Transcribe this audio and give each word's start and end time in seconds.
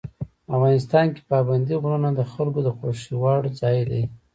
افغانستان 0.55 1.05
کې 1.13 1.21
پابندي 1.31 1.75
غرونه 1.81 2.09
د 2.15 2.21
خلکو 2.31 2.59
د 2.63 2.69
خوښې 2.77 3.13
وړ 3.21 3.41
ځای 3.59 3.77
دی. 3.89 4.03